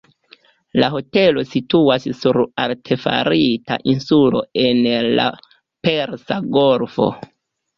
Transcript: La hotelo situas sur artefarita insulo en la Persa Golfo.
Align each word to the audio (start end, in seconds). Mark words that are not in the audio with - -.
La 0.83 0.87
hotelo 0.93 1.43
situas 1.49 2.07
sur 2.21 2.39
artefarita 2.63 3.79
insulo 3.93 4.43
en 4.65 4.83
la 5.21 5.29
Persa 5.89 6.41
Golfo. 6.59 7.11